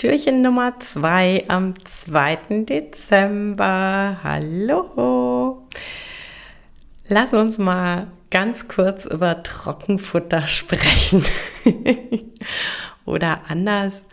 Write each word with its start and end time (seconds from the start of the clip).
Türchen 0.00 0.40
Nummer 0.40 0.80
zwei 0.80 1.44
am 1.48 1.74
2. 1.84 2.64
Dezember. 2.64 4.18
Hallo. 4.24 5.68
Lass 7.06 7.34
uns 7.34 7.58
mal 7.58 8.06
ganz 8.30 8.66
kurz 8.66 9.04
über 9.04 9.42
Trockenfutter 9.42 10.46
sprechen. 10.46 11.22
Oder 13.04 13.42
anders, 13.48 14.06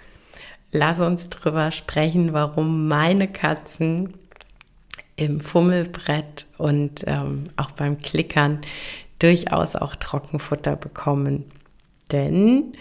lass 0.73 0.99
uns 0.99 1.29
drüber 1.29 1.71
sprechen, 1.71 2.33
warum 2.33 2.89
meine 2.89 3.29
Katzen 3.29 4.13
im 5.15 5.39
Fummelbrett 5.39 6.47
und 6.57 7.05
ähm, 7.07 7.45
auch 7.55 7.71
beim 7.71 7.99
Klickern 7.99 8.59
durchaus 9.19 9.77
auch 9.77 9.95
Trockenfutter 9.95 10.75
bekommen. 10.75 11.45
Denn 12.11 12.73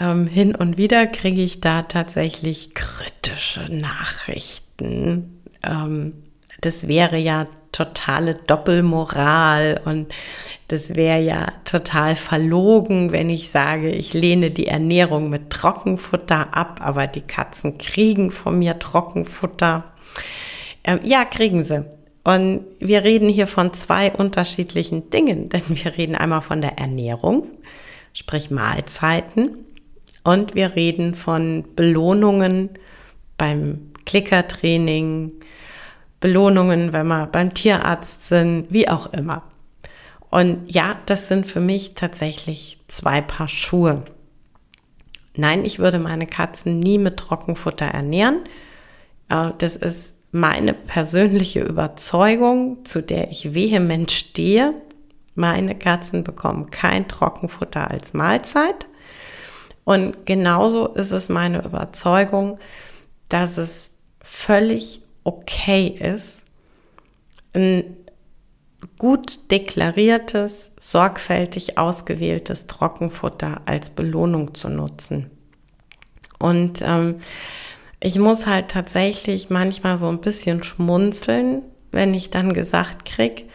ähm, 0.00 0.26
hin 0.26 0.54
und 0.54 0.78
wieder 0.78 1.06
kriege 1.06 1.42
ich 1.42 1.60
da 1.60 1.82
tatsächlich 1.82 2.74
kritische 2.74 3.64
Nachrichten. 3.70 5.42
Ähm, 5.62 6.14
das 6.60 6.88
wäre 6.88 7.18
ja 7.18 7.46
totale 7.72 8.34
Doppelmoral 8.34 9.80
und 9.84 10.12
das 10.68 10.94
wäre 10.94 11.20
ja 11.20 11.52
total 11.64 12.14
verlogen, 12.16 13.12
wenn 13.12 13.30
ich 13.30 13.50
sage, 13.50 13.90
ich 13.90 14.12
lehne 14.14 14.50
die 14.50 14.66
Ernährung 14.66 15.28
mit 15.28 15.50
Trockenfutter 15.50 16.56
ab, 16.56 16.80
aber 16.82 17.06
die 17.06 17.22
Katzen 17.22 17.78
kriegen 17.78 18.30
von 18.30 18.58
mir 18.58 18.78
Trockenfutter. 18.78 19.84
Ähm, 20.84 21.00
ja, 21.02 21.24
kriegen 21.24 21.64
sie. 21.64 21.84
Und 22.24 22.64
wir 22.78 23.02
reden 23.02 23.28
hier 23.28 23.46
von 23.46 23.74
zwei 23.74 24.12
unterschiedlichen 24.12 25.10
Dingen, 25.10 25.48
denn 25.48 25.62
wir 25.68 25.96
reden 25.96 26.14
einmal 26.14 26.42
von 26.42 26.60
der 26.60 26.78
Ernährung, 26.78 27.48
sprich 28.12 28.50
Mahlzeiten, 28.50 29.66
und 30.24 30.54
wir 30.54 30.76
reden 30.76 31.14
von 31.14 31.64
Belohnungen 31.74 32.70
beim 33.36 33.92
Klickertraining, 34.06 35.32
Belohnungen, 36.20 36.92
wenn 36.92 37.06
wir 37.08 37.26
beim 37.26 37.54
Tierarzt 37.54 38.26
sind, 38.28 38.66
wie 38.70 38.88
auch 38.88 39.12
immer. 39.12 39.42
Und 40.30 40.72
ja, 40.72 40.98
das 41.06 41.28
sind 41.28 41.46
für 41.46 41.60
mich 41.60 41.94
tatsächlich 41.94 42.78
zwei 42.88 43.20
Paar 43.20 43.48
Schuhe. 43.48 44.04
Nein, 45.36 45.64
ich 45.64 45.78
würde 45.78 45.98
meine 45.98 46.26
Katzen 46.26 46.78
nie 46.78 46.98
mit 46.98 47.16
Trockenfutter 47.16 47.86
ernähren. 47.86 48.40
Äh, 49.28 49.50
das 49.58 49.76
ist 49.76 50.14
meine 50.30 50.72
persönliche 50.72 51.60
Überzeugung, 51.60 52.84
zu 52.84 53.02
der 53.02 53.30
ich 53.30 53.54
vehement 53.54 54.10
stehe. 54.10 54.74
Meine 55.34 55.74
Katzen 55.74 56.24
bekommen 56.24 56.70
kein 56.70 57.08
Trockenfutter 57.08 57.90
als 57.90 58.14
Mahlzeit. 58.14 58.86
Und 59.84 60.26
genauso 60.26 60.88
ist 60.88 61.10
es 61.10 61.28
meine 61.28 61.64
Überzeugung, 61.64 62.58
dass 63.28 63.58
es 63.58 63.90
völlig 64.20 65.02
okay 65.24 65.88
ist, 65.88 66.44
ein 67.54 67.96
gut 68.98 69.50
deklariertes, 69.50 70.72
sorgfältig 70.78 71.78
ausgewähltes 71.78 72.66
Trockenfutter 72.66 73.62
als 73.66 73.90
Belohnung 73.90 74.54
zu 74.54 74.68
nutzen. 74.68 75.30
Und 76.38 76.82
ähm, 76.82 77.16
ich 78.00 78.18
muss 78.18 78.46
halt 78.46 78.68
tatsächlich 78.68 79.50
manchmal 79.50 79.96
so 79.96 80.08
ein 80.08 80.20
bisschen 80.20 80.64
schmunzeln, 80.64 81.62
wenn 81.92 82.14
ich 82.14 82.30
dann 82.30 82.52
gesagt 82.52 83.04
krieg, 83.04 83.48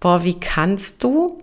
boah, 0.00 0.24
wie 0.24 0.38
kannst 0.38 1.02
du? 1.02 1.42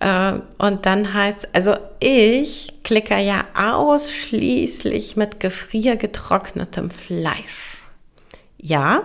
Äh, 0.00 0.40
und 0.58 0.86
dann 0.86 1.14
heißt, 1.14 1.48
also 1.52 1.76
ich 2.00 2.82
klicke 2.82 3.18
ja 3.18 3.44
ausschließlich 3.54 5.16
mit 5.16 5.40
gefriergetrocknetem 5.40 6.90
Fleisch. 6.90 7.78
Ja. 8.58 9.02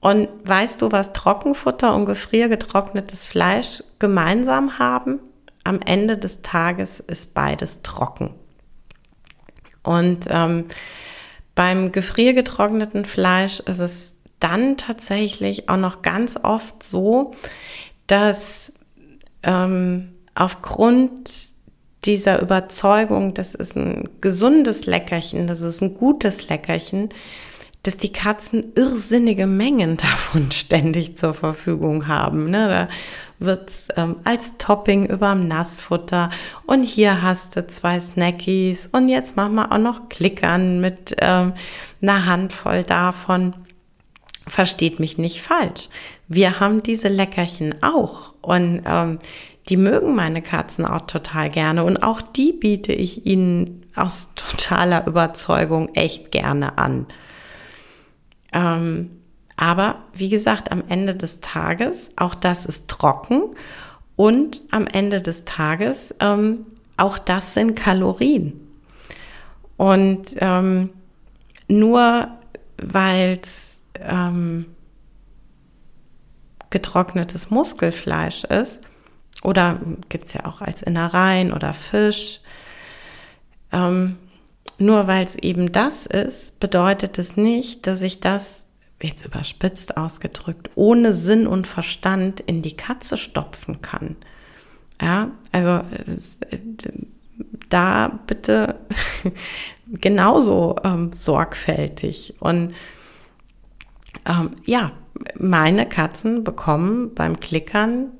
Und 0.00 0.28
weißt 0.44 0.82
du, 0.82 0.92
was 0.92 1.12
Trockenfutter 1.12 1.94
und 1.94 2.06
gefriergetrocknetes 2.06 3.26
Fleisch 3.26 3.82
gemeinsam 3.98 4.78
haben? 4.78 5.18
Am 5.64 5.80
Ende 5.80 6.18
des 6.18 6.42
Tages 6.42 7.00
ist 7.00 7.32
beides 7.32 7.80
trocken. 7.80 8.34
Und 9.82 10.26
ähm, 10.28 10.66
beim 11.54 11.90
gefriergetrockneten 11.90 13.04
Fleisch 13.06 13.60
ist 13.60 13.78
es 13.78 14.16
dann 14.40 14.76
tatsächlich 14.76 15.68
auch 15.70 15.78
noch 15.78 16.02
ganz 16.02 16.38
oft 16.42 16.82
so, 16.82 17.32
dass 18.06 18.74
ähm, 19.44 20.10
aufgrund 20.34 21.54
dieser 22.04 22.40
Überzeugung, 22.42 23.34
das 23.34 23.54
ist 23.54 23.76
ein 23.76 24.08
gesundes 24.20 24.86
Leckerchen, 24.86 25.46
das 25.46 25.60
ist 25.60 25.82
ein 25.82 25.94
gutes 25.94 26.48
Leckerchen, 26.48 27.10
dass 27.82 27.96
die 27.98 28.12
Katzen 28.12 28.72
irrsinnige 28.74 29.46
Mengen 29.46 29.96
davon 29.98 30.50
ständig 30.50 31.16
zur 31.16 31.34
Verfügung 31.34 32.08
haben. 32.08 32.50
Ne? 32.50 32.68
Da 32.68 32.88
wird's 33.38 33.88
ähm, 33.96 34.16
als 34.24 34.54
Topping 34.58 35.06
überm 35.06 35.48
Nassfutter 35.48 36.30
und 36.66 36.82
hier 36.82 37.22
hast 37.22 37.56
du 37.56 37.66
zwei 37.66 38.00
Snackies 38.00 38.88
und 38.92 39.08
jetzt 39.08 39.36
machen 39.36 39.54
wir 39.54 39.72
auch 39.72 39.78
noch 39.78 40.08
Klickern 40.08 40.80
mit 40.80 41.16
ähm, 41.20 41.54
einer 42.00 42.26
Handvoll 42.26 42.84
davon. 42.84 43.54
Versteht 44.46 45.00
mich 45.00 45.16
nicht 45.16 45.40
falsch. 45.40 45.88
Wir 46.28 46.60
haben 46.60 46.82
diese 46.82 47.08
Leckerchen 47.08 47.82
auch 47.82 48.34
und 48.40 48.82
ähm, 48.86 49.18
die 49.68 49.76
mögen 49.76 50.14
meine 50.14 50.42
Katzen 50.42 50.84
auch 50.84 51.02
total 51.02 51.50
gerne 51.50 51.84
und 51.84 52.02
auch 52.02 52.22
die 52.22 52.52
biete 52.52 52.92
ich 52.92 53.26
ihnen 53.26 53.86
aus 53.94 54.30
totaler 54.34 55.06
Überzeugung 55.06 55.94
echt 55.94 56.30
gerne 56.30 56.78
an. 56.78 57.06
Ähm, 58.52 59.10
aber 59.56 59.96
wie 60.12 60.30
gesagt, 60.30 60.72
am 60.72 60.82
Ende 60.88 61.14
des 61.14 61.40
Tages, 61.40 62.10
auch 62.16 62.34
das 62.34 62.66
ist 62.66 62.88
trocken 62.88 63.54
und 64.16 64.62
am 64.70 64.86
Ende 64.86 65.22
des 65.22 65.44
Tages, 65.44 66.14
ähm, 66.20 66.66
auch 66.96 67.18
das 67.18 67.54
sind 67.54 67.76
Kalorien. 67.76 68.60
Und 69.76 70.36
ähm, 70.38 70.90
nur 71.68 72.28
weil 72.78 73.38
es 73.42 73.80
ähm, 74.00 74.66
getrocknetes 76.74 77.50
Muskelfleisch 77.50 78.42
ist, 78.42 78.80
oder 79.44 79.78
gibt 80.08 80.26
es 80.26 80.34
ja 80.34 80.44
auch 80.44 80.60
als 80.60 80.82
Innereien 80.82 81.52
oder 81.52 81.72
Fisch, 81.72 82.40
ähm, 83.70 84.16
nur 84.78 85.06
weil 85.06 85.24
es 85.24 85.36
eben 85.36 85.70
das 85.70 86.06
ist, 86.06 86.58
bedeutet 86.58 87.16
es 87.20 87.36
nicht, 87.36 87.86
dass 87.86 88.02
ich 88.02 88.18
das, 88.18 88.66
jetzt 89.00 89.24
überspitzt 89.24 89.96
ausgedrückt, 89.96 90.70
ohne 90.74 91.14
Sinn 91.14 91.46
und 91.46 91.68
Verstand 91.68 92.40
in 92.40 92.62
die 92.62 92.76
Katze 92.76 93.16
stopfen 93.16 93.80
kann. 93.80 94.16
Ja, 95.00 95.30
also 95.52 95.84
da 97.68 98.18
bitte 98.26 98.80
genauso 99.86 100.74
ähm, 100.82 101.12
sorgfältig. 101.12 102.34
Und 102.40 102.74
ähm, 104.26 104.50
ja, 104.64 104.92
meine 105.38 105.86
Katzen 105.86 106.44
bekommen 106.44 107.14
beim 107.14 107.40
Klickern 107.40 108.12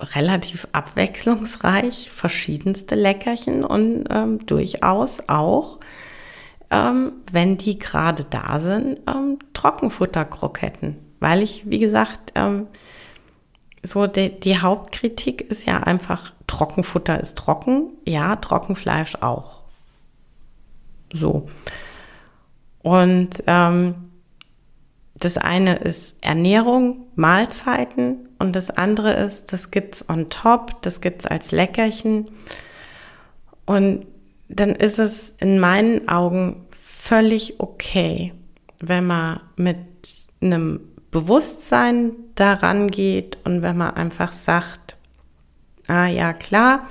relativ 0.00 0.68
abwechslungsreich, 0.72 2.10
verschiedenste 2.10 2.94
Leckerchen 2.94 3.64
und 3.64 4.04
ähm, 4.10 4.44
durchaus 4.46 5.28
auch, 5.28 5.80
ähm, 6.70 7.12
wenn 7.32 7.56
die 7.56 7.78
gerade 7.78 8.24
da 8.24 8.60
sind, 8.60 9.00
ähm, 9.08 9.38
Trockenfutterkroketten. 9.54 10.98
Weil 11.20 11.42
ich, 11.42 11.68
wie 11.68 11.78
gesagt, 11.78 12.32
ähm, 12.34 12.66
so 13.82 14.06
die, 14.06 14.38
die 14.38 14.58
Hauptkritik 14.58 15.40
ist 15.40 15.66
ja 15.66 15.78
einfach, 15.78 16.34
Trockenfutter 16.46 17.18
ist 17.18 17.38
trocken, 17.38 17.92
ja, 18.04 18.36
Trockenfleisch 18.36 19.16
auch. 19.22 19.62
So. 21.12 21.48
Und 22.82 23.42
ähm, 23.46 24.05
das 25.18 25.38
eine 25.38 25.76
ist 25.76 26.18
Ernährung, 26.22 27.06
Mahlzeiten 27.14 28.28
und 28.38 28.54
das 28.54 28.70
andere 28.70 29.14
ist, 29.14 29.52
das 29.52 29.70
gibt's 29.70 30.08
on 30.08 30.28
top, 30.28 30.82
das 30.82 31.00
gibt's 31.00 31.26
als 31.26 31.52
Leckerchen. 31.52 32.30
Und 33.64 34.06
dann 34.48 34.70
ist 34.70 34.98
es 34.98 35.30
in 35.38 35.58
meinen 35.58 36.08
Augen 36.08 36.66
völlig 36.70 37.60
okay, 37.60 38.32
wenn 38.78 39.06
man 39.06 39.40
mit 39.56 39.78
einem 40.40 40.80
Bewusstsein 41.10 42.12
daran 42.34 42.90
geht 42.90 43.38
und 43.44 43.62
wenn 43.62 43.76
man 43.76 43.94
einfach 43.94 44.32
sagt, 44.32 44.96
ah 45.86 46.06
ja 46.06 46.34
klar, 46.34 46.86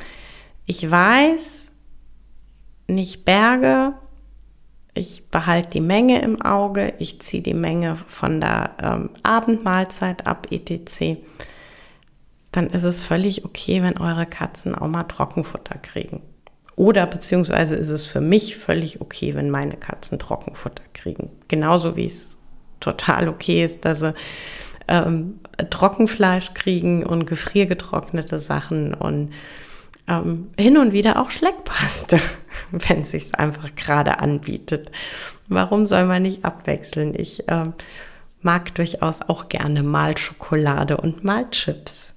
ich 0.66 0.90
weiß, 0.90 1.70
nicht 2.88 3.24
Berge, 3.24 3.94
ich 4.96 5.30
behalte 5.30 5.72
die 5.72 5.82
Menge 5.82 6.22
im 6.22 6.42
Auge, 6.42 6.94
ich 7.00 7.22
ziehe 7.22 7.44
die 7.44 7.54
Menge 7.54 7.98
von 8.08 8.40
der 8.40 8.72
ähm, 8.82 9.10
Abendmahlzeit 9.24 10.26
ab, 10.26 10.48
etc. 10.52 11.18
Dann 12.52 12.68
ist 12.68 12.84
es 12.84 13.04
völlig 13.04 13.44
okay, 13.44 13.84
wenn 13.84 13.98
eure 13.98 14.26
Katzen 14.26 14.74
auch 14.74 14.88
mal 14.88 15.04
Trockenfutter 15.04 15.78
kriegen. 15.80 16.22
Oder 16.78 17.06
beziehungsweise 17.08 17.76
ist 17.76 17.90
es 17.90 18.06
für 18.06 18.22
mich 18.22 18.56
völlig 18.56 19.02
okay, 19.02 19.36
wenn 19.36 19.50
meine 19.50 19.76
Katzen 19.76 20.18
Trockenfutter 20.18 20.84
kriegen. 20.94 21.30
Genauso 21.50 21.96
wie 21.98 22.06
es 22.06 22.38
total 22.80 23.28
okay 23.28 23.64
ist, 23.64 23.84
dass 23.86 24.00
sie 24.00 24.14
ähm, 24.88 25.40
Trockenfleisch 25.70 26.54
kriegen 26.54 27.06
und 27.06 27.26
gefriergetrocknete 27.26 28.40
Sachen 28.40 28.94
und 28.94 29.32
ähm, 30.08 30.52
hin 30.58 30.78
und 30.78 30.94
wieder 30.94 31.20
auch 31.22 31.32
Schleckpaste, 31.32 32.20
wenn 32.72 33.02
es 33.02 33.12
sich 33.12 33.36
einfach 33.36 33.76
gerade 33.76 34.20
anbietet. 34.20 34.92
Warum 35.48 35.86
soll 35.86 36.06
man 36.06 36.24
nicht 36.24 36.46
abwechseln? 36.46 37.14
Ich 37.16 37.44
ähm, 37.48 37.74
mag 38.42 38.74
durchaus 38.76 39.22
auch 39.22 39.50
gerne 39.50 39.84
mal 39.84 40.18
Schokolade 40.18 40.98
und 40.98 41.24
mal 41.24 41.50
Chips. 41.50 42.15